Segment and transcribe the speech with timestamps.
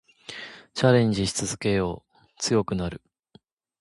[0.73, 2.21] チャレンジし続けよう。
[2.39, 3.01] 強くなる。